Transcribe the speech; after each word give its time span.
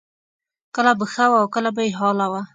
کله 0.75 0.91
به 0.99 1.05
ښه 1.13 1.25
وه 1.29 1.37
او 1.41 1.47
کله 1.55 1.69
به 1.75 1.83
بې 1.85 1.87
حاله 1.99 2.27
وه 2.31 2.41